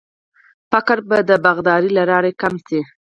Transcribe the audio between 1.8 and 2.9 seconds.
له لارې کم شي.